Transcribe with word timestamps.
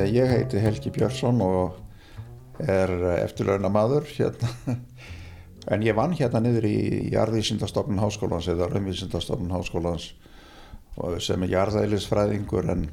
Já, 0.00 0.06
ég 0.08 0.30
heiti 0.32 0.60
Helgi 0.62 0.88
Björnsson 0.94 1.42
og 1.44 1.74
er 2.64 2.88
eftirlauna 3.20 3.68
maður 3.72 4.06
hérna. 4.08 4.48
En 5.70 5.82
ég 5.84 5.92
vann 5.92 6.14
hérna 6.16 6.40
niður 6.40 6.64
í 6.64 6.76
jarðvísindastofnun 7.12 8.00
háskólans 8.00 8.48
eða 8.48 8.70
raunvísindastofnun 8.70 9.52
háskólans 9.52 10.06
sem 11.20 11.44
er 11.44 11.52
jarðælisfræðingur 11.52 12.70
en, 12.72 12.86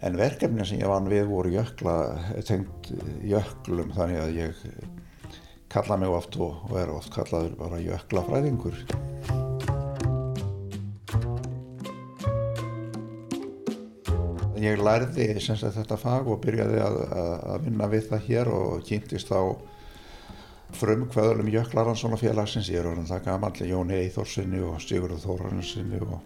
en 0.00 0.16
verkefni 0.16 0.64
sem 0.64 0.80
ég 0.80 0.88
vann 0.88 1.12
við 1.12 1.28
voru 1.28 1.52
jökla, 1.58 1.98
tengt 2.48 2.88
jöklum 3.20 3.92
þannig 3.92 4.22
að 4.24 4.36
ég 4.40 4.66
kalla 5.76 6.00
mig 6.00 6.16
oft 6.16 6.40
og, 6.40 6.64
og 6.70 6.78
er 6.80 6.96
oft 6.96 7.12
kallaður 7.12 7.58
bara 7.60 7.84
jöklafræðingur. 7.84 8.80
Ég 14.64 14.80
lærði 14.80 15.26
sagt, 15.44 15.66
þetta 15.74 15.96
fag 16.00 16.28
og 16.30 16.38
byrjaði 16.40 16.78
að, 16.80 16.94
að 17.52 17.64
vinna 17.66 17.88
við 17.92 18.06
það 18.08 18.28
hér 18.30 18.50
og 18.54 18.84
kynntist 18.88 19.32
á 19.34 19.42
frumkvöðlum 20.74 21.50
Jöklaransson 21.52 22.14
og 22.16 22.22
félagsins. 22.22 22.70
Ég 22.72 22.80
er 22.80 22.88
orðin 22.88 23.10
það 23.10 23.26
gamanlega 23.26 23.68
Jóni 23.68 23.98
Eithorsinni 23.98 24.62
og 24.64 24.80
Sigurður 24.80 25.20
Þórarinsinni 25.20 26.00
og 26.06 26.16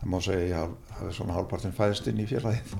það 0.00 0.10
má 0.10 0.18
segja 0.26 0.64
að 0.64 0.74
það 0.90 1.06
er 1.06 1.16
svona 1.20 1.36
hálfpartin 1.36 1.76
fæðist 1.76 2.10
inn 2.10 2.24
í 2.24 2.28
félagið. 2.32 2.74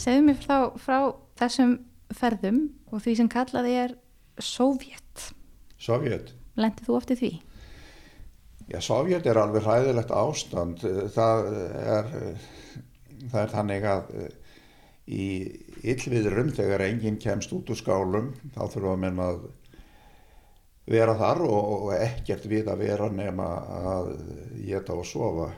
Segðu 0.00 0.26
mér 0.28 0.44
þá 0.44 0.56
frá 0.84 0.98
þessum 1.40 1.76
ferðum 2.20 2.64
og 2.90 3.04
því 3.06 3.20
sem 3.22 3.30
kallaði 3.32 3.76
er 3.86 3.96
Sovjet. 4.40 5.30
Sovjet? 5.80 6.34
Lendið 6.60 6.90
þú 6.90 7.00
oft 7.00 7.14
í 7.14 7.22
því? 7.22 7.32
Já, 8.70 8.78
Sovjet 8.86 9.26
er 9.26 9.38
alveg 9.40 9.64
hræðilegt 9.66 10.12
ástand. 10.14 10.84
Það 11.14 11.48
er, 11.80 12.10
það 13.32 13.40
er 13.40 13.54
þannig 13.54 13.86
að 13.90 14.12
í 15.10 15.24
yllviðrum 15.90 16.52
þegar 16.54 16.84
enginn 16.86 17.18
kemst 17.18 17.50
út 17.56 17.72
úr 17.72 17.78
skálum 17.80 18.28
þá 18.54 18.62
að 18.78 19.00
menna 19.02 19.32
að 19.32 19.40
vera 20.90 21.16
þar 21.18 21.42
og 21.46 21.88
ekkert 21.96 22.46
við 22.50 22.70
að 22.70 22.84
vera 22.84 23.08
nema 23.14 23.48
að 23.94 24.12
geta 24.66 24.94
og 24.94 25.06
sofa. 25.06 25.48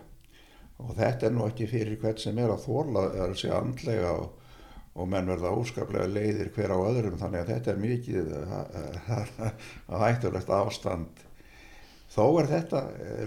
Og 0.82 0.94
þetta 0.96 1.28
er 1.28 1.34
nú 1.36 1.44
ekki 1.46 1.68
fyrir 1.70 2.00
hvert 2.00 2.20
sem 2.22 2.38
er 2.40 2.52
að 2.52 2.64
þóla, 2.64 3.04
segja 3.38 3.60
andlega 3.60 4.14
og, 4.22 4.32
og 4.96 5.08
menn 5.08 5.28
verða 5.30 5.52
óskaplega 5.56 6.08
leiðir 6.10 6.50
hver 6.56 6.74
á 6.74 6.78
öðrum 6.80 7.20
þannig 7.20 7.44
að 7.44 7.52
þetta 7.52 7.72
er 7.72 7.84
mikið 7.84 8.32
að 8.40 10.00
hættulegt 10.06 10.56
ástand. 10.62 11.22
Þó 12.12 12.24
er 12.42 12.48
þetta 12.50 12.80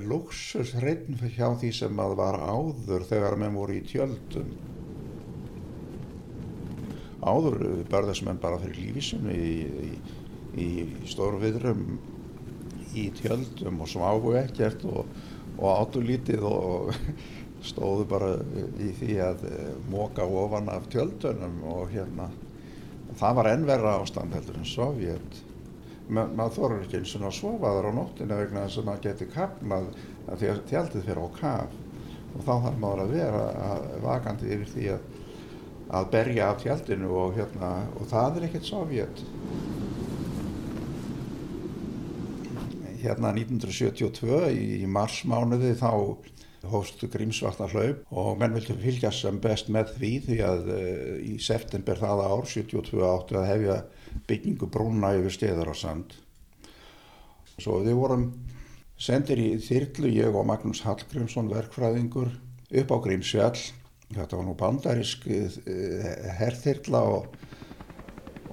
luxusreitn 0.05 1.17
hjá 1.33 1.47
því 1.57 1.71
sem 1.73 2.01
að 2.03 2.17
var 2.19 2.35
áður 2.37 3.05
þegar 3.09 3.37
menn 3.41 3.55
voru 3.57 3.79
í 3.79 3.85
tjöldum. 3.87 4.51
Áður 7.25 7.57
börðast 7.89 8.25
menn 8.27 8.41
bara 8.41 8.59
fyrir 8.61 8.77
lífisum 8.83 9.25
í, 9.33 9.47
í, 9.89 9.95
í 10.61 10.67
stóru 11.09 11.41
viðrum 11.41 11.87
í 12.95 13.07
tjöldum 13.17 13.81
og 13.81 13.89
smáfu 13.89 14.35
ekkert 14.37 14.85
og, 14.85 15.09
og 15.57 15.81
átulítið 15.81 16.45
og 16.45 16.93
stóðu 17.71 18.05
bara 18.11 18.35
í 18.77 18.91
því 18.99 19.17
að 19.25 19.45
móka 19.89 20.29
ofan 20.29 20.69
af 20.69 20.85
tjöldunum 20.93 21.63
og 21.73 21.89
hérna 21.95 22.29
það 23.17 23.37
var 23.39 23.51
ennverra 23.55 23.97
ástand 24.03 24.37
heldur 24.37 24.61
en 24.61 24.69
Sovjet. 24.69 25.41
Ma, 26.05 26.27
maður 26.29 26.53
þorður 26.59 26.83
ekki 26.85 26.99
eins 26.99 27.15
og 27.17 27.23
að 27.25 27.37
sofa 27.39 27.71
þar 27.75 27.87
á 27.89 27.91
nóttinu 27.97 28.35
vegna 28.37 28.65
þess 28.67 28.79
að 28.81 28.87
maður 28.89 29.05
getur 29.07 29.29
kapnað 29.33 29.87
að 30.29 30.41
því 30.41 30.49
að 30.51 30.59
tjaldið 30.69 31.07
fyrir 31.07 31.21
á 31.25 31.29
kaf 31.39 31.79
og 32.35 32.43
þá 32.43 32.51
þarf 32.51 32.77
maður 32.83 33.01
að 33.05 33.13
vera 33.15 33.71
vakandi 34.03 34.51
yfir 34.53 34.71
því 34.73 34.85
að, 34.93 35.07
að 35.99 36.11
berja 36.13 36.51
af 36.51 36.61
tjaldinu 36.61 37.09
og, 37.23 37.33
hérna, 37.39 37.71
og 37.97 38.09
það 38.11 38.37
er 38.37 38.47
ekkert 38.49 38.69
Sovjet. 38.69 39.25
Hérna 43.05 43.33
1972 43.33 44.39
í 44.53 44.85
marsmánuði 44.89 45.73
þá 45.79 45.91
hóstu 46.69 47.09
Grímsvartar 47.11 47.73
hlaup 47.73 48.05
og 48.13 48.39
menn 48.41 48.55
vildi 48.55 48.77
fylgjast 48.81 49.25
sem 49.25 49.37
best 49.41 49.69
með 49.73 49.93
því 49.97 50.13
því 50.25 50.39
að 50.45 50.71
uh, 50.73 51.11
í 51.21 51.35
september 51.41 51.99
það 52.01 52.23
ár 52.25 52.49
72 52.49 53.05
áttu 53.05 53.37
að 53.41 53.49
hefja 53.51 53.77
byggingu 54.27 54.69
brúna 54.71 55.13
yfir 55.17 55.35
steðar 55.35 55.71
á 55.71 55.75
sand. 55.75 56.15
Svo 57.55 57.79
við 57.85 57.97
vorum 57.99 58.25
sendir 58.99 59.39
í 59.39 59.49
þyrlu, 59.63 60.11
ég 60.11 60.35
og 60.35 60.47
Magnús 60.47 60.83
Hallgrímsson, 60.85 61.51
verkfræðingur, 61.51 62.31
upp 62.81 62.93
á 62.95 62.97
Grímsfjall. 63.03 63.59
Þetta 64.15 64.37
var 64.37 64.45
nú 64.45 64.55
bandarisk 64.59 65.25
uh, 65.27 65.55
herrþyrla 66.39 67.01
og, 67.15 67.37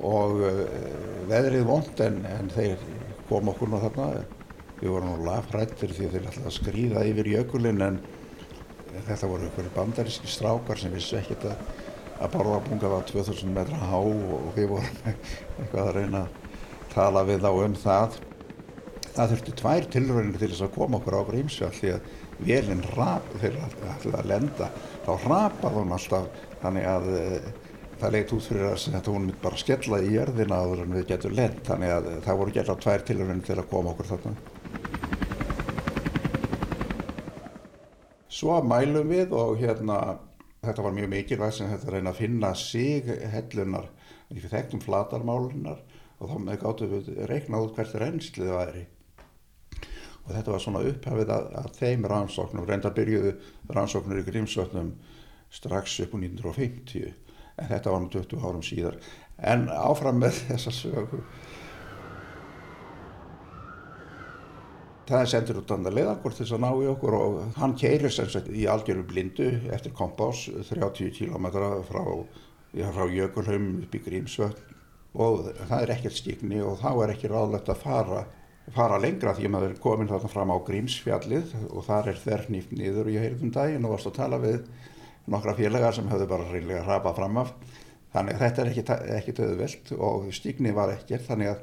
og 0.00 0.40
uh, 0.40 0.62
veðrið 1.30 1.66
vond 1.68 2.04
en, 2.06 2.22
en 2.26 2.48
þeir 2.54 2.80
kom 3.28 3.50
okkur 3.52 3.70
nú 3.70 3.82
þarna. 3.82 4.24
Við 4.80 4.90
vorum 4.90 5.12
nú 5.12 5.26
lafrættir 5.28 5.92
því 5.94 6.08
þeir 6.10 6.26
ætlaði 6.30 6.48
að 6.48 6.56
skrýða 6.56 7.04
yfir 7.10 7.30
jökulinn 7.36 7.84
en 7.86 8.00
þetta 9.06 9.28
voru 9.30 9.46
einhverju 9.46 9.72
bandaríski 9.76 10.30
strákar 10.30 10.80
sem 10.80 10.92
vissi 10.94 11.16
ekkert 11.20 11.46
að, 11.52 11.68
að 12.22 12.34
Bárðarbunga 12.36 12.90
var 12.92 13.06
2000 13.08 13.54
metra 13.54 13.78
há 13.90 13.98
og 13.98 14.52
við 14.56 14.68
vorum 14.70 15.00
eitthvað 15.10 15.88
að 15.88 15.94
reyna 15.96 16.22
að 16.22 16.60
tala 16.92 17.24
við 17.26 17.42
þá 17.42 17.50
um 17.52 17.74
það. 17.82 18.20
Það 19.12 19.32
þurfti 19.32 19.54
tvær 19.60 19.88
tilröðinir 19.92 20.38
til 20.40 20.50
þess 20.52 20.64
að 20.66 20.76
koma 20.76 20.98
okkur 21.00 21.18
á 21.18 21.28
Grímsfjall 21.28 21.74
því 21.76 21.90
að 21.96 22.06
velinn 22.46 22.86
rap 22.96 23.26
þegar 23.42 23.74
ætlaði 23.92 24.14
að 24.20 24.30
lenda 24.30 24.70
þá 25.04 25.12
rapaði 25.26 25.76
hún 25.76 25.92
alltaf 25.98 26.40
þannig 26.62 26.88
að 26.88 27.10
það 28.02 28.14
leitt 28.16 28.32
út 28.34 28.46
fyrir 28.48 28.66
að 28.70 28.86
þetta 28.96 29.12
hún 29.12 29.26
myndi 29.26 29.42
bara 29.42 29.60
skella 29.60 30.00
í 30.02 30.14
jörðina 30.16 30.62
áður 30.62 30.82
en 30.86 30.96
við 30.96 31.06
getum 31.12 31.36
lent 31.38 31.60
þannig 31.68 31.92
að 31.98 32.08
það 32.24 32.40
voru 32.40 32.56
gert 32.56 32.72
á 32.72 32.82
tvær 32.86 33.04
tilröðinir 33.06 33.46
til 33.46 33.58
að 33.58 33.70
koma 33.70 33.92
okkur 33.92 34.10
þarna. 34.14 34.34
Svo 38.32 38.58
mælum 38.66 39.12
við 39.12 39.34
og 39.38 39.60
hérna, 39.60 39.98
þetta 40.62 40.82
var 40.84 40.94
mjög 40.94 41.10
mikilvægt 41.10 41.56
sem 41.58 41.70
þetta 41.72 41.92
reyna 41.92 42.12
að 42.12 42.20
finna 42.22 42.52
sig 42.54 43.08
hellunar, 43.32 43.88
við 44.30 44.48
þekktum 44.52 44.82
flatarmálunar 44.84 45.80
og 46.22 46.30
þá 46.30 46.36
með 46.38 46.60
gáttum 46.62 46.92
við 46.92 47.08
reiknað 47.30 47.64
út 47.66 47.78
hvert 47.78 47.96
reynslið 47.98 48.52
væri. 48.54 48.84
Og 50.22 50.30
þetta 50.30 50.52
var 50.54 50.62
svona 50.62 50.84
upphafið 50.86 51.32
að, 51.34 51.48
að 51.58 51.72
þeim 51.80 52.06
rannsóknum, 52.12 52.68
reynda 52.68 52.92
byrjuðu 52.94 53.32
rannsóknur 53.74 54.20
í 54.22 54.26
Grímsvötnum 54.28 54.92
strax 55.52 55.98
upp 56.04 56.14
á 56.14 56.18
1950, 56.22 57.10
en 57.58 57.70
þetta 57.72 57.92
var 57.92 58.04
nú 58.04 58.12
20 58.14 58.46
árum 58.46 58.62
síðar. 58.64 59.00
En 59.42 59.66
áfram 59.66 60.22
með 60.22 60.38
þessa 60.46 60.74
sögu. 60.78 61.24
Það 65.02 65.18
er 65.18 65.30
sendur 65.30 65.58
út 65.58 65.72
annar 65.74 65.94
leiðangur 65.96 66.34
til 66.34 66.44
þess 66.44 66.54
að 66.54 66.60
ná 66.62 66.68
í 66.78 66.90
okkur 66.92 67.14
og 67.16 67.38
hann 67.58 67.72
keirir 67.78 68.12
sem 68.14 68.28
sagt 68.30 68.50
í 68.54 68.66
algjöru 68.70 69.02
blindu 69.08 69.48
eftir 69.74 69.94
kompás 69.98 70.44
30 70.68 71.10
km 71.16 71.48
frá, 71.88 72.04
frá 72.70 73.02
Jökulhaum 73.10 73.66
upp 73.82 73.96
í 73.98 74.02
Grímsvötn. 74.04 74.78
Og 75.12 75.50
það 75.68 75.82
er 75.82 75.92
ekkert 75.96 76.16
skikni 76.16 76.62
og 76.64 76.78
þá 76.80 76.88
er 76.92 77.14
ekki 77.16 77.32
ráðlegt 77.32 77.68
að 77.68 77.82
fara, 77.82 78.22
fara 78.72 79.00
lengra 79.02 79.34
því 79.36 79.48
að 79.48 79.52
maður 79.56 79.74
er 79.74 79.82
komin 79.82 80.08
þarna 80.08 80.32
fram 80.32 80.54
á 80.54 80.64
Grímsfjallið 80.70 81.52
og 81.66 81.84
þar 81.90 82.12
er 82.14 82.22
þernýft 82.22 82.72
niður 82.78 83.10
og 83.10 83.12
ég 83.16 83.26
heyrði 83.26 83.48
um 83.48 83.52
daginn 83.58 83.84
og 83.88 83.96
varst 83.96 84.08
að 84.08 84.18
tala 84.22 84.40
við 84.40 84.62
nokkra 85.34 85.58
félagar 85.58 85.98
sem 85.98 86.08
höfðu 86.08 86.30
bara 86.30 86.48
reynlega 86.48 86.86
rapað 86.86 87.18
fram 87.18 87.42
af. 87.42 87.52
Þannig 88.14 88.38
að 88.38 88.42
þetta 88.46 88.64
er 88.64 89.14
ekkert 89.18 89.44
auðvelt 89.44 89.94
og 89.98 90.32
skikni 90.36 90.72
var 90.76 90.94
ekkert. 90.94 91.26
Þannig 91.28 91.52
að 91.52 91.62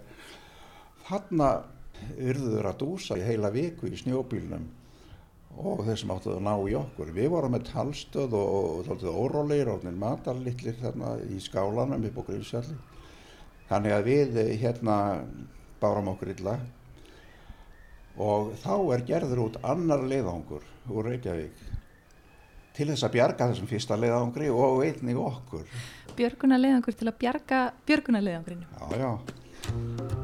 þarna 1.09 1.49
urðuður 2.17 2.69
að 2.69 2.79
dúsa 2.83 3.17
í 3.19 3.25
heila 3.25 3.51
viku 3.53 3.89
í 3.89 3.99
snjóbílnum 3.99 4.67
og 5.59 5.83
þeir 5.87 5.99
sem 5.99 6.11
áttuðu 6.13 6.35
að 6.37 6.45
ná 6.45 6.53
í 6.69 6.75
okkur. 6.79 7.13
Við 7.15 7.31
vorum 7.33 7.55
með 7.55 7.65
talstöð 7.71 8.35
og 8.37 8.83
þáttið 8.87 9.17
óróleir 9.23 9.71
og 9.73 9.87
matarlittlir 9.99 10.77
þarna 10.79 11.15
í 11.27 11.39
skálanum 11.43 12.05
upp 12.09 12.21
á 12.21 12.27
Grímsjalli. 12.29 12.77
Þannig 13.69 13.95
að 13.95 14.07
við 14.07 14.39
hérna 14.61 14.99
bárum 15.81 16.13
okkur 16.13 16.33
illa 16.35 16.59
og 18.19 18.53
þá 18.59 18.73
er 18.95 19.03
gerður 19.07 19.43
út 19.45 19.59
annar 19.63 20.01
leiðangur 20.03 20.65
úr 20.91 21.11
Reykjavík 21.11 21.67
til 22.75 22.89
þess 22.91 23.05
að 23.07 23.15
bjarga 23.17 23.49
þessum 23.51 23.69
fyrsta 23.69 23.97
leiðangri 23.99 24.49
og 24.51 24.83
einnig 24.85 25.19
okkur. 25.19 25.67
Björguna 26.19 26.59
leiðangur 26.59 26.99
til 26.99 27.11
að 27.11 27.19
bjarga 27.23 27.65
björguna 27.87 28.23
leiðangrinu? 28.23 28.71
Já, 28.79 28.97
já. 29.03 30.18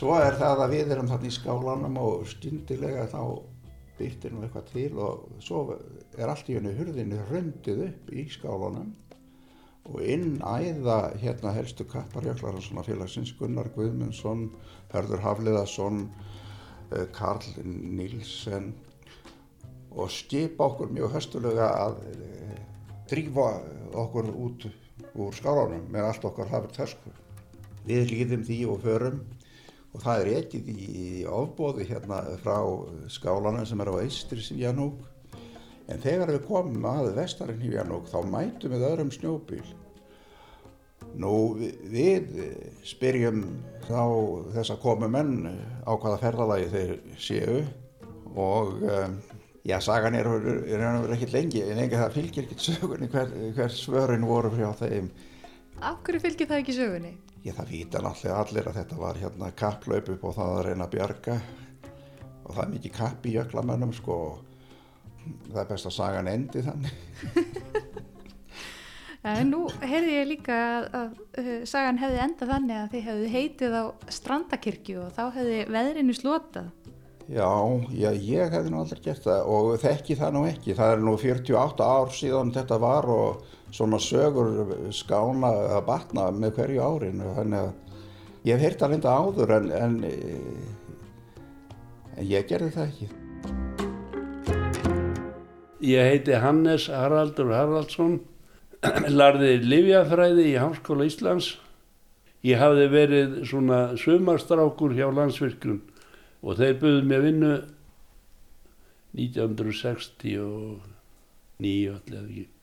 Svo 0.00 0.14
er 0.16 0.32
það 0.40 0.62
að 0.64 0.70
við 0.72 0.92
erum 0.94 1.08
þarna 1.10 1.28
í 1.28 1.32
skálanum 1.34 1.96
og 2.00 2.22
stundilega 2.30 3.02
þá 3.12 3.18
byrtir 3.98 4.32
nú 4.32 4.46
eitthvað 4.46 4.68
til 4.70 4.92
og 4.96 5.24
svo 5.44 5.58
er 6.16 6.30
allt 6.32 6.46
í 6.48 6.54
hennu 6.56 6.70
hurðinu 6.78 7.18
hröndið 7.28 7.82
upp 7.84 8.06
í 8.16 8.22
skálanum 8.32 8.94
og 9.90 9.98
inn 10.00 10.38
æða 10.40 10.94
hérna 11.20 11.52
helstu 11.52 11.84
kapparjöklar 11.84 12.56
félagsins 12.86 13.34
Gunnar 13.36 13.68
Guðmundsson, 13.74 14.46
Hörður 14.94 15.20
Hafliðarsson, 15.26 16.06
eh, 16.94 17.04
Karl 17.12 17.44
Nílsen 17.68 18.70
og 19.92 20.08
skipa 20.08 20.70
okkur 20.70 20.94
mjög 20.96 21.12
höstulega 21.18 21.66
að 21.82 21.98
eh, 22.14 22.62
drífa 23.12 23.50
okkur 23.92 24.32
út 24.32 24.64
úr 25.12 25.36
skálanum 25.36 25.84
með 25.92 26.08
allt 26.08 26.24
okkar 26.24 26.48
hafið 26.54 26.72
tösku. 26.78 27.12
Við 27.84 28.14
líðum 28.14 28.48
því 28.48 28.58
og 28.72 28.80
förum 28.86 29.20
og 29.90 30.02
það 30.04 30.22
er 30.22 30.32
ekkið 30.40 30.68
í 30.70 31.06
ofbóði 31.26 31.86
hérna 31.88 32.22
frá 32.44 32.58
skálanum 33.10 33.66
sem 33.66 33.80
er 33.82 33.90
á 33.90 34.02
Eistris 34.02 34.50
í 34.54 34.60
Janúk 34.62 35.02
en 35.90 36.02
þegar 36.02 36.34
við 36.36 36.46
komum 36.46 36.86
að 36.86 37.12
vestarinn 37.16 37.64
í 37.66 37.72
Janúk 37.74 38.06
þá 38.10 38.18
mætum 38.30 38.74
við 38.74 38.86
öðrum 38.86 39.10
snjóbíl. 39.14 39.64
Nú 41.18 41.34
við 41.90 42.28
spyrjum 42.86 43.42
þá 43.88 44.04
þess 44.54 44.74
að 44.76 44.82
komu 44.84 45.08
menn 45.10 45.48
á 45.82 45.90
hvaða 45.90 46.20
ferðalagi 46.22 46.68
þeir 46.70 46.92
séu 47.18 47.56
og 48.38 48.84
um, 48.86 49.16
já, 49.66 49.80
sagan 49.82 50.14
er, 50.14 50.28
er 50.70 51.14
ekki 51.16 51.32
lengi 51.32 51.64
en 51.66 51.82
enga 51.82 52.04
það 52.04 52.14
fylgir 52.20 52.46
ekki 52.46 52.68
sögunni 52.68 53.10
hver, 53.10 53.34
hver 53.56 53.74
svörin 53.74 54.28
voru 54.28 54.52
frá 54.54 54.70
þeim. 54.84 55.10
Af 55.80 55.98
hverju 56.06 56.22
fylgir 56.22 56.46
það 56.46 56.62
ekki 56.62 56.76
sögunni? 56.76 57.12
Ég 57.40 57.56
það 57.56 57.72
vita 57.72 58.02
náttúrulega 58.04 58.42
allir 58.44 58.68
að 58.68 58.78
þetta 58.82 59.00
var 59.00 59.18
hérna 59.20 59.50
kapplaup 59.56 60.12
upp 60.12 60.24
og 60.28 60.36
það 60.36 60.54
að 60.56 60.64
reyna 60.66 60.86
að 60.86 60.94
bjarga 60.96 61.36
og 62.44 62.50
það 62.52 62.62
er 62.64 62.72
mikið 62.74 62.96
kapp 62.98 63.26
í 63.26 63.34
jöklamönnum 63.38 63.94
sko 63.96 64.16
það 65.50 65.62
er 65.62 65.70
best 65.70 65.88
að 65.88 65.96
sagan 65.96 66.30
endi 66.30 66.64
þannig 66.66 66.94
En 69.20 69.50
nú 69.52 69.66
heyrði 69.84 70.12
ég 70.14 70.28
líka 70.30 70.54
að, 70.56 70.84
að, 70.96 71.08
að 71.36 71.48
sagan 71.68 71.98
hefði 72.00 72.20
endað 72.24 72.52
þannig 72.54 72.76
að 72.78 72.92
þið 72.94 73.02
hefði 73.08 73.32
heitið 73.34 73.74
á 73.76 73.84
strandakirkju 74.16 75.00
og 75.02 75.10
þá 75.12 75.24
hefði 75.34 75.58
veðrinu 75.74 76.14
slotað. 76.16 76.70
Já, 77.30 77.50
já, 77.94 78.08
ég 78.16 78.54
hefði 78.56 78.72
nú 78.72 78.80
aldrei 78.80 79.02
gert 79.04 79.26
það 79.26 79.50
og 79.52 79.68
þekki 79.82 80.16
það 80.18 80.32
nú 80.34 80.44
ekki. 80.48 80.76
Það 80.78 80.94
er 80.94 81.04
nú 81.04 81.12
48 81.20 81.90
ár 81.92 82.14
síðan 82.16 82.54
þetta 82.56 82.80
var 82.80 83.10
og 83.12 83.44
svona 83.74 83.98
sögur 84.02 84.90
skána 84.94 85.50
að 85.76 85.86
batna 85.86 86.28
með 86.34 86.58
hverju 86.58 86.82
árin. 86.82 87.22
Þannig 87.36 87.60
að 87.60 87.70
ég 88.48 88.54
hef 88.54 88.64
heyrt 88.66 88.84
að 88.84 88.94
linda 88.94 89.14
áður 89.14 89.54
en, 89.56 89.70
en, 89.76 89.96
en 92.16 92.24
ég 92.26 92.48
gerði 92.50 92.70
það 92.76 92.86
ekki. 92.88 93.08
Ég 95.80 96.10
heiti 96.12 96.36
Hannes 96.36 96.90
Haraldur 96.92 97.54
Haraldsson, 97.56 98.18
larði 99.20 99.54
Livjafræði 99.64 100.44
í 100.50 100.58
Háskóla 100.60 101.08
Íslands. 101.08 101.54
Ég 102.44 102.60
hafði 102.60 102.86
verið 102.92 103.42
svona 103.48 103.96
sumarstrákur 104.00 104.92
hjá 104.96 105.08
landsvirkjum 105.12 105.80
og 106.40 106.56
þeir 106.56 106.78
buðið 106.80 107.04
mér 107.08 107.22
vinnu 107.26 107.52
1969 109.16 110.80
allir 111.60 112.24
ekki. 112.24 112.59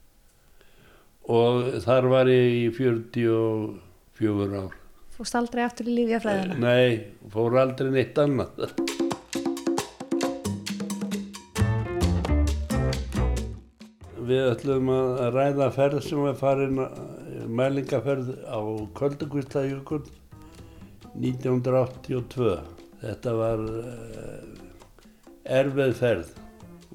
Og 1.28 1.82
þar 1.84 2.06
var 2.08 2.30
ég 2.32 2.54
í 2.56 2.68
44 2.72 4.60
ár. 4.62 4.76
Fórst 5.18 5.36
aldrei 5.36 5.66
aftur 5.66 5.90
í 5.90 5.96
Livjafræðina? 5.98 6.56
Nei, 6.62 7.10
fór 7.34 7.58
aldrei 7.60 7.90
neitt 7.92 8.20
annað. 8.22 8.70
Við 14.28 14.44
ætlum 14.54 14.92
að 14.94 15.12
ræða 15.36 15.68
ferð 15.76 16.00
sem 16.06 16.22
var 16.24 16.40
farin 16.40 16.80
mælingaferð 17.60 18.32
á 18.48 18.60
Köldugvíslajökul 19.00 20.06
1982. 21.18 22.56
Þetta 23.04 23.36
var 23.42 23.66
erfið 25.60 25.94
ferð 26.00 26.32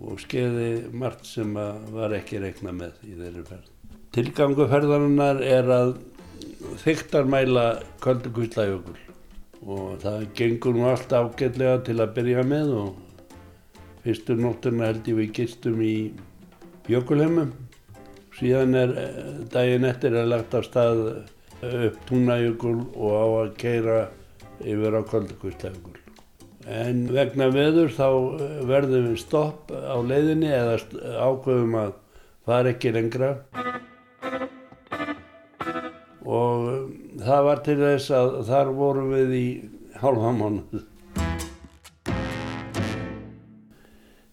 og 0.02 0.24
skeiði 0.24 0.72
margt 0.96 1.28
sem 1.28 1.52
var 1.92 2.16
ekki 2.16 2.40
reikna 2.42 2.72
með 2.76 2.96
í 3.04 3.18
þeirri 3.18 3.46
ferð. 3.50 3.71
Tilgangu 4.12 4.66
ferðarinnar 4.68 5.38
er 5.40 5.68
að 5.72 5.94
þyktarmæla 6.82 7.62
Köldugvíslajökul 8.04 8.98
og 9.62 10.02
það 10.02 10.26
gengur 10.36 10.76
nú 10.76 10.84
allt 10.90 11.14
ágætlega 11.16 11.78
til 11.86 11.96
að 11.96 12.12
byrja 12.18 12.44
með 12.44 12.74
og 12.76 13.30
fyrstu 14.04 14.36
nótturna 14.36 14.90
held 14.90 15.08
ég 15.08 15.16
við 15.16 15.32
gistum 15.38 15.80
í 15.80 15.94
Jökulheimum. 16.92 17.54
Síðan 18.36 18.76
er 18.82 18.94
daginn 19.54 19.88
eftir 19.88 20.18
að 20.20 20.30
lagt 20.34 20.58
af 20.60 20.68
stað 20.68 21.02
upp 21.62 22.04
Túnajökul 22.10 22.76
og 22.92 23.16
á 23.16 23.26
að 23.46 23.56
keira 23.64 23.98
yfir 24.60 24.98
á 24.98 25.00
Koldakvíslajökul. 25.08 25.96
En 26.68 27.06
vegna 27.16 27.48
veður 27.48 27.96
þá 27.96 28.08
verðum 28.68 29.08
við 29.14 29.20
stopp 29.24 29.72
á 29.72 29.96
leiðinni 30.04 30.52
eða 30.52 30.76
ákveðum 31.16 31.78
að 31.86 31.94
fara 32.44 32.76
ekki 32.76 32.92
lengra. 32.92 33.38
Það 37.26 37.44
var 37.48 37.62
til 37.66 37.78
þess 37.80 38.14
að 38.18 38.34
þar 38.48 38.72
vorum 38.78 39.12
við 39.14 39.36
í 39.38 39.46
hálfa 40.02 40.32
mánuð. 40.36 40.84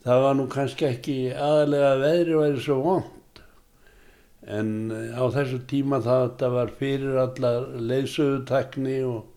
Það 0.04 0.22
var 0.26 0.38
nú 0.40 0.46
kannski 0.50 0.88
ekki 0.90 1.18
aðalega 1.36 1.90
að 1.94 2.04
veðri 2.06 2.38
væri 2.40 2.62
svo 2.64 2.78
vond 2.86 3.42
en 4.50 4.70
á 5.14 5.24
þessu 5.30 5.60
tíma 5.70 6.00
það 6.02 6.46
var 6.56 6.72
fyrir 6.80 7.20
allar 7.22 7.68
leysögutakni 7.78 8.98
og 9.06 9.28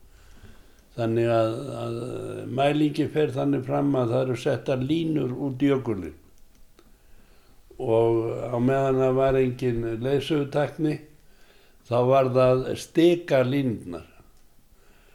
þannig 0.96 1.28
að, 1.32 1.54
að 1.82 2.00
mælingi 2.52 3.08
fer 3.12 3.32
þannig 3.34 3.66
fram 3.66 3.92
að 3.98 4.14
það 4.14 4.24
eru 4.24 4.38
settar 4.40 4.84
línur 4.84 5.32
út 5.32 5.62
í 5.64 5.72
ökulinn 5.74 6.18
og 7.82 8.20
á 8.52 8.56
meðan 8.62 9.00
það 9.02 9.16
var 9.18 9.38
engin 9.40 9.86
leysögutakni 10.04 10.98
þá 11.88 11.98
var 12.08 12.30
það 12.36 12.64
steka 12.80 13.42
línnar. 13.46 14.08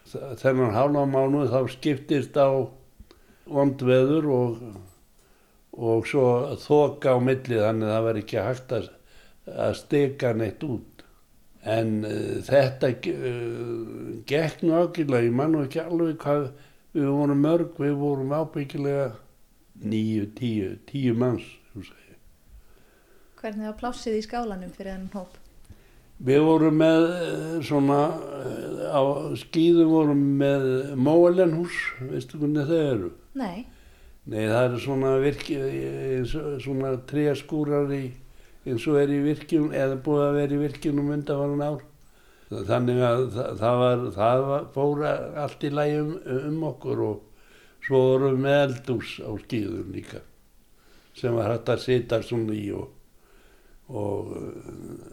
Þennan 0.08 0.76
hálfa 0.76 1.04
mánu 1.10 1.48
þá 1.52 1.60
skiptist 1.72 2.38
á 2.40 2.48
vondveður 3.48 4.30
og 4.32 4.62
og 5.78 6.08
svo 6.10 6.28
þoka 6.58 7.14
á 7.14 7.18
milli 7.22 7.60
þannig 7.62 7.88
að 7.88 7.94
það 7.94 8.06
var 8.08 8.20
ekki 8.22 8.40
hægt 8.42 8.74
að, 8.74 8.88
að 9.68 9.76
steka 9.78 10.32
neitt 10.34 10.64
út. 10.66 11.04
En 11.68 12.00
uh, 12.08 12.38
þetta 12.48 12.92
uh, 13.12 14.16
gekk 14.30 14.64
nú 14.66 14.74
ákveðlega, 14.78 15.28
ég 15.28 15.38
man 15.38 15.54
nú 15.54 15.64
ekki 15.68 15.84
alveg 15.84 16.18
hvað 16.24 16.50
við 16.98 17.10
vorum 17.14 17.44
mörg, 17.46 17.74
við 17.78 17.98
vorum 18.00 18.34
ábyggilega 18.34 19.10
nýju, 19.84 20.30
tíu, 20.38 20.76
tíu 20.90 21.14
manns. 21.18 21.46
Hvernig 23.38 23.68
var 23.70 23.78
plássið 23.78 24.18
í 24.18 24.24
skálanum 24.26 24.72
fyrir 24.74 24.96
þennan 24.96 25.12
hóp? 25.14 25.36
Við 26.18 26.40
vorum 26.48 26.80
með 26.82 27.04
svona, 27.68 27.98
á 28.90 29.02
skýðum 29.38 29.92
vorum 29.92 30.24
með 30.40 30.64
móalenhús, 30.98 31.76
veistu 32.10 32.40
hvernig 32.42 32.66
það 32.66 32.86
eru? 32.92 33.12
Nei. 33.38 33.68
Nei, 34.28 34.42
það 34.50 34.64
eru 34.64 34.80
svona, 34.82 35.12
virki, 35.22 35.60
svona 36.64 36.96
tréskúrar 37.08 37.94
í, 37.94 38.08
eins 38.66 38.88
og 38.90 38.98
er 39.00 39.14
í 39.14 39.22
virkjum, 39.28 39.70
eða 39.78 40.02
búið 40.04 40.26
að 40.26 40.40
vera 40.40 40.58
í 40.58 40.60
virkjunum 40.66 41.14
undanvarun 41.20 41.64
ár. 41.68 41.86
Þannig 42.50 43.02
að 43.04 43.24
það, 43.38 43.80
var, 43.84 44.04
það 44.18 44.44
var, 44.50 44.68
fór 44.74 45.08
allt 45.44 45.64
í 45.68 45.72
lægi 45.74 45.98
um, 46.02 46.14
um 46.50 46.62
okkur 46.72 47.02
og 47.12 47.48
svo 47.86 48.04
vorum 48.10 48.38
við 48.38 48.46
með 48.48 48.62
eldús 48.66 49.18
á 49.22 49.32
skýðum 49.44 49.92
líka 49.96 50.24
sem 51.18 51.34
var 51.36 51.52
hægt 51.52 51.72
að 51.74 51.84
sita 51.84 52.20
svona 52.22 52.56
í 52.56 52.70
og, 52.78 52.88
og 53.90 54.32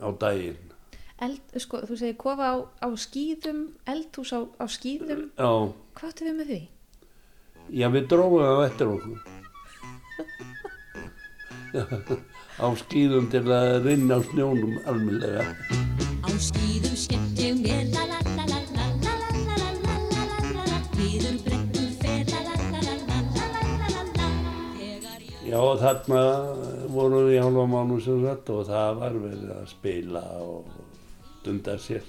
á 0.01 0.09
daginn. 0.21 0.74
Eld, 1.23 1.39
sko, 1.63 1.79
þú 1.87 1.95
segir 1.95 2.17
kofa 2.19 2.49
á, 2.51 2.55
á 2.83 2.89
skýðum, 2.99 3.59
eldhús 3.87 4.33
á, 4.35 4.43
á 4.59 4.67
skýðum. 4.67 5.29
Já. 5.39 5.51
Hvað 5.95 6.11
ættu 6.11 6.27
við 6.27 6.35
með 6.41 6.49
því? 6.51 6.61
Já, 7.71 7.87
við 7.95 8.09
dróðum 8.11 8.43
það 8.43 8.65
eftir 8.67 8.87
okkur. 8.91 9.19
á 12.65 12.67
skýðum 12.83 13.29
til 13.31 13.45
að 13.47 13.87
rinna 13.87 14.19
á 14.19 14.21
snjónum 14.27 14.75
almenlega. 14.91 15.47
Á 16.27 16.31
skýðum 16.35 16.97
skemmt 16.99 17.39
ég 17.39 17.63
mér 17.63 17.87
la 17.95 18.03
la 18.11 18.19
la 18.35 18.45
la 18.51 18.59
la 18.75 18.87
la 19.07 19.15
la 19.15 19.31
la 19.31 19.71
la 19.71 19.87
la 19.87 19.97
la 20.19 20.39
la 20.51 20.65
la 20.67 20.79
Viður 20.99 21.37
brekkur 21.47 21.89
fer 22.03 22.23
la 22.33 22.41
la 22.49 22.57
la 22.59 22.81
la 22.83 22.97
la 23.07 23.19
la 23.23 23.63
la 23.63 23.87
la 23.95 24.03
la 24.19 24.29
Þegar 24.75 25.21
ég 25.31 25.47
Já, 25.47 25.63
þarna 25.85 26.25
vorum 26.91 27.29
við 27.29 27.37
í 27.39 27.43
hálfa 27.47 27.65
mánu 27.77 28.01
sem 28.03 28.19
sagt 28.27 28.51
og 28.51 28.67
það 28.67 28.91
var 29.05 29.21
verið 29.29 29.55
að 29.61 29.71
spila 29.77 30.25
og 30.43 30.83
dunda 31.45 31.79
sér. 31.79 32.05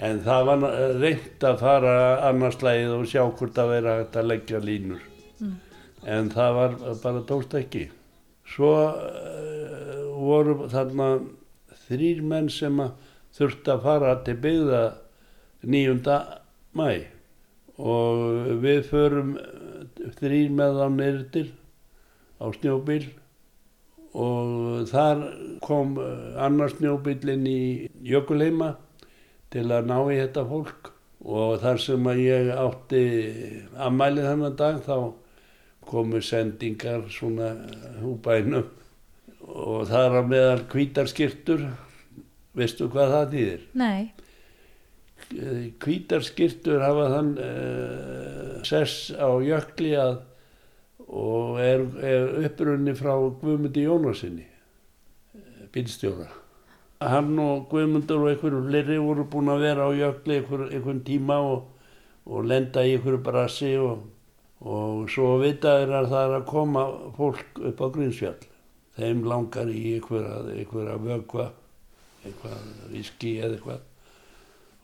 En 0.00 0.22
það 0.24 0.46
var 0.48 0.62
reynd 1.00 1.44
að 1.44 1.60
fara 1.60 1.94
annars 2.30 2.56
slæðið 2.60 2.94
og 2.96 3.08
sjá 3.10 3.22
hvort 3.26 3.58
að 3.60 3.72
vera 3.74 3.96
hægt 3.98 4.16
að 4.16 4.30
leggja 4.30 4.60
línur. 4.64 5.02
En 6.08 6.30
það 6.32 6.56
var 6.56 6.76
bara 7.02 7.24
tókst 7.28 7.56
ekki. 7.58 7.84
Svo 8.48 8.72
uh, 8.88 10.06
voru 10.16 10.70
þarna 10.72 11.10
þrýr 11.86 12.22
menn 12.24 12.48
sem 12.52 12.80
þurfti 13.36 13.74
að 13.74 13.84
fara 13.84 14.14
til 14.24 14.36
byggða 14.40 14.82
9. 15.62 16.16
mæ 16.78 16.88
og 17.80 18.22
við 18.62 18.82
förum 18.88 19.34
þrýr 20.20 20.52
með 20.56 20.80
þá 20.80 20.86
neyrir 20.96 21.50
á 22.40 22.46
snjóbíl 22.56 23.04
og 24.18 24.86
þar 24.90 25.24
kom 25.62 25.98
eh, 26.02 26.38
annar 26.42 26.72
snjóbíl 26.72 27.34
inn 27.34 27.46
í 27.46 27.62
Jökulheima 28.06 28.74
til 29.52 29.66
að 29.70 29.90
ná 29.90 29.98
í 30.10 30.18
þetta 30.18 30.46
fólk. 30.48 30.92
Og 31.20 31.58
þar 31.60 31.82
sem 31.82 32.06
að 32.08 32.22
ég 32.24 32.46
átti 32.56 33.02
ammælið 33.76 34.28
þennan 34.30 34.56
dag 34.56 34.78
þá 34.86 34.96
komu 35.90 36.22
sendingar 36.24 37.04
svona 37.12 37.52
húbænum. 38.00 38.70
Og 39.50 39.84
það 39.90 40.06
er 40.06 40.16
að 40.20 40.30
meðal 40.30 40.64
hvítarskirtur 40.72 41.66
veistu 42.56 42.88
hvað 42.90 43.14
það 43.14 43.34
þýðir? 43.34 43.62
Nei, 43.80 44.10
hvítarskirtur 45.82 46.82
hafa 46.82 47.06
þann 47.14 47.30
uh, 47.44 48.54
sess 48.66 49.10
á 49.14 49.28
jökli 49.44 49.92
að 49.98 50.18
og 51.10 51.58
er, 51.62 51.82
er 52.06 52.46
upprunni 52.46 52.94
frá 52.94 53.16
Guðmundi 53.40 53.82
Jónasinni 53.86 54.46
bílstjóra. 55.74 56.28
Hann 57.00 57.38
og 57.40 57.68
Guðmundur 57.70 58.24
og 58.24 58.30
einhverju 58.32 58.62
fleiri 58.66 58.98
voru 59.00 59.24
búin 59.30 59.50
að 59.52 59.64
vera 59.64 59.86
á 59.88 59.90
jökli 59.96 60.40
einhver, 60.40 60.66
einhvern 60.68 61.02
tíma 61.06 61.38
og, 61.46 61.68
og 62.26 62.48
lenda 62.50 62.84
í 62.84 62.96
einhverju 62.96 63.22
brasi 63.24 63.72
og, 63.80 64.02
og 64.60 65.06
svo 65.10 65.36
vitaður 65.40 65.94
að 66.00 66.10
það 66.12 66.26
er 66.26 66.36
að 66.40 66.48
koma 66.50 66.86
fólk 67.16 67.62
upp 67.70 67.80
á 67.80 67.86
Grímsfjall. 67.94 68.48
Þeim 68.98 69.22
langar 69.30 69.70
í 69.72 69.84
einhverja, 69.96 70.42
einhverja 70.58 70.98
vögva 71.06 71.48
eitthvað 72.20 72.66
viski 72.92 73.38
eða 73.40 73.56
eitthvað 73.56 73.86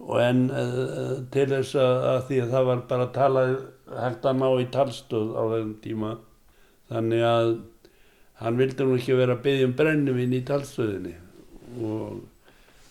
og 0.05 0.19
en 0.21 0.43
uh, 0.53 1.17
til 1.33 1.47
þess 1.51 1.77
að, 1.81 2.27
því 2.29 2.41
að 2.43 2.53
það 2.53 2.69
var 2.69 2.83
bara 2.91 3.09
talað 3.15 3.55
hægt 3.97 4.29
að 4.29 4.41
ná 4.43 4.49
í 4.61 4.67
talstöð 4.75 5.33
á 5.33 5.43
þessum 5.55 5.75
tíma. 5.85 6.13
Þannig 6.91 7.25
að 7.27 7.53
hann 8.43 8.61
vildi 8.61 8.87
nú 8.87 8.99
ekki 8.99 9.17
vera 9.19 9.37
að 9.39 9.45
byggja 9.47 9.71
um 9.71 9.77
brennivinn 9.79 10.37
í 10.37 10.43
talstöðinni. 10.47 11.15
Og 11.81 12.21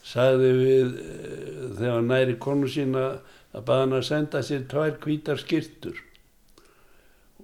sagði 0.05 0.51
við 0.57 0.97
uh, 0.97 1.69
þegar 1.77 2.09
næri 2.09 2.37
konu 2.41 2.71
sína 2.71 3.07
að 3.55 3.63
baða 3.69 3.85
hann 3.85 3.97
að 3.99 4.07
senda 4.09 4.43
sér 4.43 4.67
tvær 4.71 4.97
hvítar 5.05 5.39
skirtur 5.41 6.01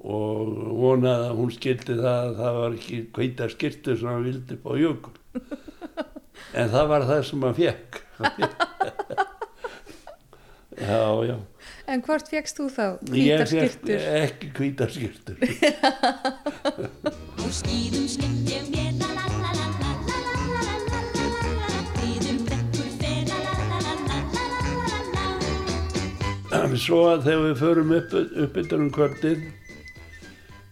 og 0.01 0.48
vonaði 0.82 1.27
að 1.30 1.36
hún 1.38 1.51
skildi 1.53 1.96
það 2.00 2.24
að 2.24 2.39
það 2.39 2.56
var 2.58 2.77
ekki 2.80 3.01
hvítar 3.13 3.51
skirtur 3.53 4.00
sem 4.00 4.10
hann 4.10 4.25
vildi 4.25 4.58
upp 4.58 4.65
á 4.65 4.74
jökul. 4.82 5.18
En 6.58 6.72
það 6.72 6.88
var 6.89 7.06
það 7.08 7.22
sem 7.27 7.44
hann 7.46 7.56
fekk 7.56 8.00
já, 10.82 11.02
já. 11.30 11.38
En 11.88 12.02
hvort 12.06 12.28
fegst 12.34 12.58
þú 12.60 12.70
þá 12.74 12.86
kvítarskirtur? 13.06 13.94
Ég 13.94 14.06
feg 14.06 14.22
ekki 14.26 14.48
kvítarskirtur 14.58 15.36
Og 17.42 17.52
skýðum 17.62 18.08
skemmtum 18.10 18.76
ég 18.76 18.92
Svo 26.82 27.02
að 27.12 27.26
þegar 27.26 27.44
við 27.44 27.60
förum 27.60 27.92
upp 27.94 28.14
uppbyttur 28.18 28.82
um 28.82 28.90
kvöldin 28.94 29.42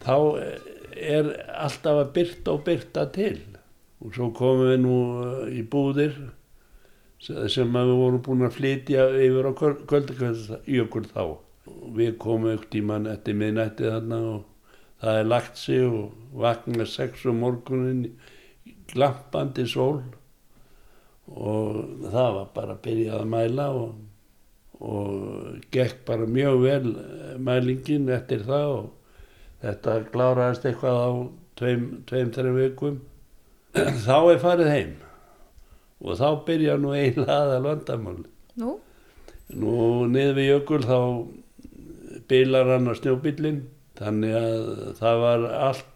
þá 0.01 0.15
er 0.95 1.29
alltaf 1.53 1.99
að 2.01 2.11
byrta 2.15 2.53
og 2.55 2.63
byrta 2.65 3.03
til 3.13 3.35
og 3.99 4.15
svo 4.15 4.29
komum 4.35 4.71
við 4.71 4.79
nú 4.83 4.97
í 5.53 5.63
búðir 5.69 6.15
sem 7.19 7.73
við 7.75 7.93
vorum 7.99 8.21
búin 8.23 8.47
að 8.47 8.55
flytja 8.55 9.07
yfir 9.19 9.49
á 9.49 9.51
kvöldakvöldsjökul 9.59 11.05
þá. 11.11 11.23
Við 11.95 12.13
komum 12.21 12.53
ekkert 12.53 12.71
tíman 12.73 13.09
eftir 13.11 13.35
miðnætti 13.37 13.89
þarna 13.89 14.19
og 14.29 14.45
það 15.03 15.19
er 15.19 15.27
lagt 15.27 15.59
sig 15.59 15.83
og 15.85 16.13
vakna 16.43 16.87
sex 16.87 17.25
um 17.29 17.41
morgunin 17.43 18.05
glampandi 18.93 19.67
sól. 19.67 19.99
Og 21.29 22.07
það 22.07 22.31
var 22.37 22.47
bara 22.55 22.77
að 22.77 22.85
byrja 22.87 23.19
að 23.19 23.27
mæla 23.35 23.67
og, 23.77 23.99
og 24.79 25.59
gekk 25.75 26.01
bara 26.07 26.25
mjög 26.25 26.63
vel 26.63 26.95
eh, 26.95 27.35
mælingin 27.37 28.09
eftir 28.15 28.47
það 28.47 28.71
og 28.77 28.87
þetta 29.61 29.99
kláraðist 30.15 30.65
eitthvað 30.65 31.03
á 31.03 31.09
tveim, 31.59 31.85
tveim 32.09 32.33
þreim 32.33 32.57
vikum. 32.63 32.97
Þá 34.07 34.17
er 34.23 34.41
farið 34.41 34.73
heim 34.73 34.97
og 35.99 36.19
þá 36.19 36.27
byrja 36.47 36.77
nú 36.79 36.93
eiginlega 36.95 37.41
aðal 37.43 37.65
vandamál 37.67 38.19
Nú, 38.59 38.73
nú 39.55 39.75
niður 40.11 40.35
við 40.39 40.49
jökul 40.49 40.81
þá 40.83 40.99
bilar 42.29 42.73
hann 42.75 42.91
á 42.91 42.93
snjóbílinn 42.97 43.61
þannig 43.99 44.35
að 44.35 44.67
það 44.99 45.23
var 45.23 45.45
allt 45.69 45.95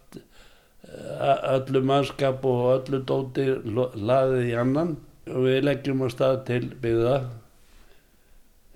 öllu 0.94 1.82
mannskap 1.82 2.44
og 2.46 2.62
öllu 2.74 3.00
dóti 3.06 3.46
laðið 3.64 4.50
í 4.50 4.54
annan. 4.58 4.96
Og 5.30 5.46
við 5.46 5.64
leggjum 5.64 6.04
á 6.04 6.08
stað 6.12 6.40
til 6.48 6.64
byggða. 6.82 7.16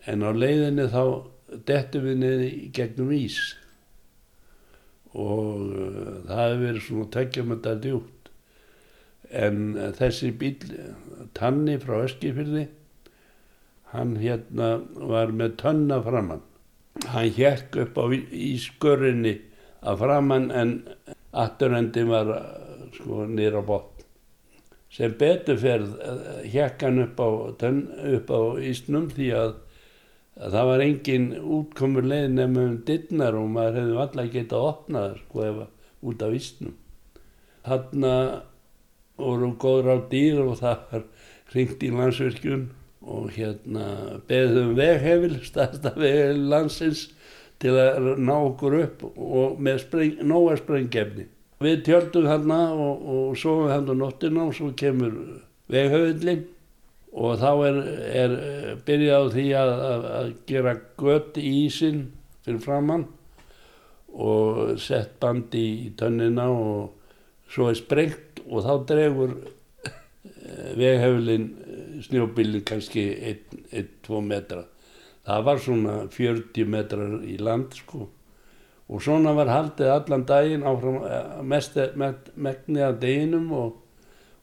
En 0.09 0.25
á 0.25 0.31
leiðinni 0.33 0.89
þá 0.89 1.03
dettum 1.69 2.07
við 2.07 2.21
niður 2.23 2.45
í 2.47 2.71
gegnum 2.75 3.13
ís. 3.13 3.39
Og 5.13 5.73
uh, 5.73 6.09
það 6.29 6.43
hefur 6.45 6.63
verið 6.65 6.83
svona 6.87 7.11
tveggjumönda 7.15 7.75
djúpt 7.83 8.18
en 9.31 9.77
uh, 9.77 9.91
þessi 9.97 10.33
bíl 10.39 10.57
Tanni 11.37 11.77
frá 11.83 12.03
Eskifyrði 12.07 12.67
hann 13.93 14.17
hérna 14.21 14.79
var 15.11 15.33
með 15.37 15.59
tönna 15.63 16.01
framann 16.05 16.45
hann 17.13 17.31
hjekk 17.37 17.79
upp 17.85 18.01
á 18.01 18.05
ískörinni 18.15 19.37
að 19.81 20.03
framann 20.03 20.51
en 20.51 20.75
afturendin 21.33 22.11
var 22.11 22.35
uh, 22.35 22.43
sko 22.97 23.29
nýra 23.29 23.63
bótt 23.65 24.05
sem 24.93 25.13
betur 25.21 25.59
ferð 25.61 25.97
hjekk 26.49 26.85
hann 26.87 27.03
upp 27.05 27.19
á, 27.21 27.29
tönn, 27.61 27.83
upp 28.17 28.31
á 28.33 28.41
ísnum 28.65 29.11
því 29.13 29.33
að, 29.37 29.51
að 30.41 30.55
það 30.57 30.71
var 30.71 30.85
engin 30.87 31.27
útkomur 31.59 32.09
leið 32.09 32.31
nefnum 32.33 32.71
um 32.71 32.79
dittnar 32.89 33.37
og 33.37 33.51
maður 33.53 33.83
hefði 33.83 33.99
alltaf 34.05 34.31
getað 34.33 34.69
opnað 34.71 35.19
sko 35.27 35.45
ef 35.45 35.61
að 35.67 35.75
út 36.09 36.25
af 36.25 36.37
ísnum 36.39 36.75
þarna 39.19 39.27
voru 39.27 39.55
góður 39.59 39.89
á 39.91 39.97
dýr 40.11 40.41
og 40.45 40.59
það 40.59 40.83
var 40.91 41.05
ringt 41.55 41.83
í 41.83 41.91
landsvirkjun 41.91 42.69
og 43.09 43.31
hérna 43.35 44.21
beðum 44.29 44.77
veghefil, 44.77 45.39
stærsta 45.49 45.95
veghefil 45.97 46.49
landsins 46.49 47.09
til 47.59 47.75
að 47.75 48.19
ná 48.19 48.37
okkur 48.37 48.79
upp 48.85 49.03
og 49.17 49.59
með 49.59 49.81
spreng, 49.83 50.21
nóga 50.23 50.57
sprengjefni. 50.61 51.27
Við 51.59 51.83
tjöldum 51.89 52.29
þarna 52.29 52.59
og, 52.75 53.09
og 53.11 53.39
sofum 53.39 53.73
þarna 53.73 53.97
nóttina 53.99 54.45
og 54.47 54.55
svo 54.55 54.71
kemur 54.79 55.17
veghefillin 55.69 56.45
og 57.19 57.39
þá 57.41 57.51
er, 57.67 57.79
er 58.23 58.37
byrjað 58.87 59.27
á 59.27 59.33
því 59.35 59.47
að, 59.59 59.73
að, 59.89 60.07
að 60.19 60.31
gera 60.47 60.77
gött 61.01 61.41
í 61.41 61.49
ísin 61.65 62.05
fyrir 62.45 62.63
framann 62.63 63.09
og 64.15 64.79
sett 64.81 65.19
bandi 65.21 65.65
í 65.89 65.91
tönnina 65.99 66.47
og 66.53 66.95
svo 67.49 67.71
er 67.73 67.79
sprengt 67.79 68.28
og 68.49 68.65
þá 68.65 68.75
dregur 68.89 69.37
vegheflin 70.79 71.49
snjóbílinn 72.05 72.65
kannski 72.67 73.05
1-2 73.73 74.21
metra. 74.25 74.65
Það 75.29 75.45
var 75.45 75.61
svona 75.61 75.97
40 76.13 76.71
metrar 76.73 77.19
í 77.29 77.37
land 77.41 77.75
sko. 77.77 78.07
Og 78.89 79.03
svona 79.05 79.35
var 79.37 79.51
haldið 79.53 79.91
allan 79.93 80.25
daginn 80.29 80.65
áfram 80.65 81.03
mest, 81.45 81.77
mest 82.01 82.31
megni 82.35 82.81
að 82.81 83.03
deginum 83.03 83.51
og, 83.53 83.75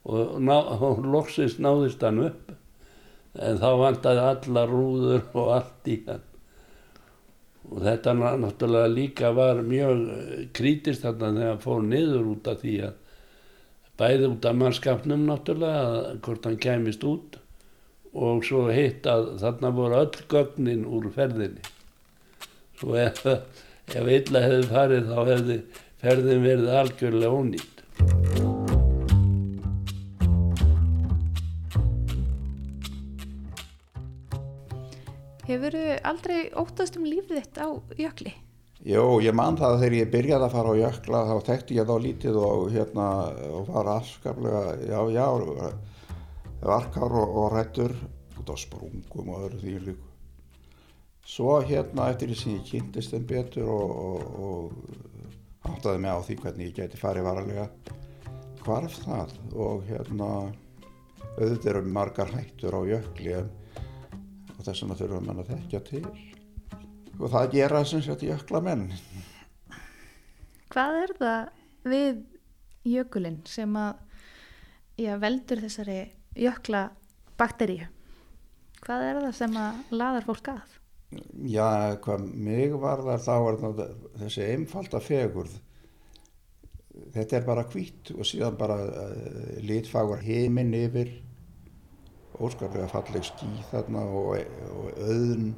og, 0.06 0.36
ná, 0.38 0.60
og 0.90 1.02
loksist 1.10 1.62
náðist 1.64 2.06
hann 2.06 2.22
upp. 2.28 2.54
En 3.36 3.58
þá 3.60 3.70
vantaði 3.82 4.28
alla 4.30 4.66
rúður 4.70 5.26
og 5.34 5.50
allt 5.58 5.90
í 5.92 5.98
hann. 6.06 6.22
Og 7.66 7.82
þetta 7.82 8.14
náttúrulega 8.14 8.92
líka 8.94 9.32
var 9.34 9.64
mjög 9.66 10.04
krítist 10.54 11.02
þarna 11.02 11.32
þegar 11.34 11.50
hann 11.50 11.64
fór 11.64 11.82
niður 11.82 12.30
út 12.36 12.52
af 12.52 12.62
því 12.62 12.76
að 12.86 13.02
bæði 14.00 14.30
út 14.34 14.46
af 14.50 14.58
mannskapnum 14.60 15.24
náttúrulega 15.30 16.16
hvort 16.25 16.48
hann 16.48 16.58
kæmist 16.60 17.04
út 17.08 17.38
og 18.16 18.44
svo 18.48 18.66
hitt 18.72 19.08
að 19.08 19.30
þarna 19.44 19.72
voru 19.75 20.02
öll 20.02 20.25
gögnin 20.32 20.84
úr 20.88 21.08
ferðinni 21.16 21.64
svo 22.80 22.98
ef, 23.00 23.22
ef 23.25 24.12
illa 24.18 24.44
hefði 24.44 24.68
farið 24.72 25.12
þá 25.12 25.20
hefði 25.32 25.60
ferðin 26.04 26.46
verið 26.48 26.74
algjörlega 26.82 27.40
ónýtt 27.40 27.75
hefur 35.46 35.78
aldrei 36.12 36.40
óttast 36.58 36.98
um 37.00 37.08
lífið 37.08 37.40
þitt 37.40 37.64
á 37.64 37.68
jökli? 38.02 38.34
Jó, 38.86 39.18
ég 39.18 39.34
man 39.34 39.56
það 39.58 39.72
að 39.72 39.80
þegar 39.82 39.94
ég 39.98 40.10
byrjaði 40.13 40.46
að 40.46 40.51
fara 40.54 40.74
á 40.74 40.75
jökla 40.77 41.20
þá 41.25 41.38
tekti 41.48 41.77
ég 41.80 41.88
þá 41.89 41.96
lítið 42.04 42.36
og 42.38 42.65
hérna 42.70 43.06
og 43.58 43.72
var 43.74 43.88
afskaplega, 43.96 44.60
já, 44.86 45.00
já, 45.10 45.25
varkar 46.62 47.15
og, 47.18 47.32
og 47.42 47.48
rættur 47.56 47.96
út 48.38 48.51
á 48.54 48.56
sprungum 48.62 49.32
og 49.34 49.48
öðru 49.48 49.62
því 49.63 49.74
líku. 49.88 50.12
Svo 51.25 51.56
hérna 51.65 52.12
eftir 52.12 52.30
því 52.30 52.38
sem 52.38 52.54
ég 52.60 52.70
kynntist 52.70 53.15
þeim 53.15 53.25
betur 53.32 53.74
og, 53.74 53.96
og, 54.06 54.22
og 54.46 55.72
áttaði 55.72 56.06
mig 56.06 56.13
á 56.13 56.25
því 56.30 56.38
hvernig 56.44 56.70
ég 56.70 56.77
geti 56.77 57.01
farið 57.01 57.27
varalega 57.32 57.65
hvarf 58.62 59.01
það 59.01 59.36
og 59.65 59.84
hérna 59.89 60.30
auðvitað 61.39 61.72
eru 61.74 61.84
margar 61.98 62.38
hættur 62.38 62.77
á 62.77 62.82
jökli 62.94 63.34
en 63.42 63.50
þess 64.62 64.86
vegna 64.86 65.01
þurfum 65.01 65.30
mann 65.32 65.42
að 65.42 65.56
þekkja 65.56 65.86
til 65.89 66.06
og 67.19 67.31
það 67.34 67.51
gera 67.55 67.84
sem 67.88 68.03
sagt 68.05 68.25
jökla 68.25 68.62
menn 68.65 68.88
Hvað 70.74 71.01
er 71.01 71.13
það 71.19 71.91
við 71.91 72.24
jökulinn 72.95 73.41
sem 73.48 73.75
að 73.79 73.93
já, 75.00 75.13
veldur 75.22 75.62
þessari 75.63 76.00
jökla 76.36 76.88
bakteríu? 77.39 77.88
Hvað 78.86 79.05
er 79.10 79.22
það 79.24 79.38
sem 79.38 79.60
að 79.60 79.93
laðar 79.95 80.27
fólk 80.27 80.50
að? 80.51 80.74
Já, 81.48 81.95
hvað 82.03 82.25
mig 82.34 82.74
varðar 82.81 83.22
þá 83.24 83.36
er 83.38 83.62
það 83.62 83.79
þessi 84.19 84.50
einfalda 84.50 85.00
fegurð 85.03 85.55
þetta 87.15 87.38
er 87.38 87.45
bara 87.48 87.65
hvít 87.72 88.12
og 88.15 88.27
síðan 88.27 88.57
bara 88.60 88.77
uh, 88.84 89.55
litfagur 89.65 90.24
heiminn 90.24 90.74
yfir 90.77 91.12
óskarlega 92.36 92.88
falleg 92.91 93.24
ský 93.25 93.48
þarna 93.72 94.03
og, 94.12 94.41
og 94.75 95.00
auðn 95.00 95.53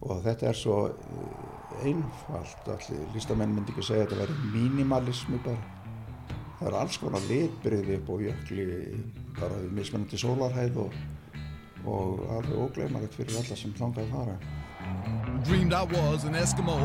og 0.00 0.22
þetta 0.24 0.48
er 0.50 0.56
svo 0.56 0.78
uh, 0.88 1.84
einfalt 1.84 2.70
allir 2.74 3.02
listamenn 3.14 3.52
myndi 3.56 3.74
ekki 3.74 3.84
segja 3.84 4.06
að 4.06 4.10
þetta 4.10 4.22
verður 4.22 4.54
mínimalismi 4.54 5.40
bara 5.44 5.78
það 6.60 6.66
er 6.70 6.78
alls 6.80 7.00
konar 7.00 7.28
litbriði 7.28 7.98
upp 8.00 8.10
á 8.12 8.14
jökli 8.28 8.64
bara 9.38 9.60
við 9.64 9.76
mismunandi 9.80 10.20
sólarhæð 10.20 10.80
og, 10.84 10.96
og 11.88 12.24
alveg 12.38 12.64
ógleymarlegt 12.66 13.16
fyrir 13.16 13.38
alla 13.40 13.60
sem 13.60 13.76
þangað 13.78 14.10
fara 14.16 14.40
Dreamed 15.44 15.72
I 15.72 15.84
was 15.84 16.24
an 16.24 16.34
Eskimo. 16.34 16.76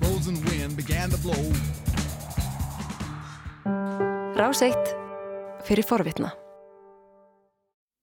Frozen 0.00 0.36
wind 0.44 0.76
began 0.76 1.10
to 1.10 1.18
blow. 1.18 1.52
Rás 4.36 4.62
eitt 4.62 4.96
fyrir 5.64 5.84
forvitna. 5.86 6.45